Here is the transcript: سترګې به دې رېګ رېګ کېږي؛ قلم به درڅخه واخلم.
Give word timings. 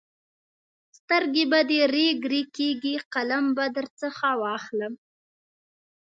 سترګې 0.97 1.43
به 1.51 1.59
دې 1.69 1.79
رېګ 1.95 2.19
رېګ 2.33 2.47
کېږي؛ 2.57 2.95
قلم 3.13 3.45
به 3.55 3.65
درڅخه 3.75 4.31
واخلم. 4.43 4.93